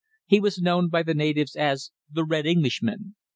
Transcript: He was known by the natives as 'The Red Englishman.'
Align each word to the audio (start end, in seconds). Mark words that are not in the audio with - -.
He 0.25 0.39
was 0.39 0.57
known 0.59 0.89
by 0.89 1.03
the 1.03 1.13
natives 1.13 1.55
as 1.55 1.91
'The 2.11 2.25
Red 2.25 2.47
Englishman.' 2.47 3.13